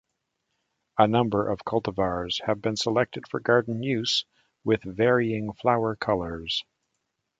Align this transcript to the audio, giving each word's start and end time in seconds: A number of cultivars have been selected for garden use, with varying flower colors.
A 0.97 1.07
number 1.07 1.47
of 1.47 1.59
cultivars 1.63 2.41
have 2.47 2.59
been 2.59 2.75
selected 2.75 3.27
for 3.27 3.39
garden 3.39 3.83
use, 3.83 4.25
with 4.63 4.81
varying 4.81 5.53
flower 5.53 5.95
colors. 5.95 6.63